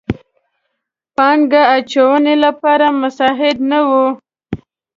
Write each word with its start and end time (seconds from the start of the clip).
پانګه 1.15 1.61
اچونې 1.75 2.35
لپاره 2.45 2.85
مساعد 3.01 3.57
نه 3.71 3.79
وي. 3.89 4.05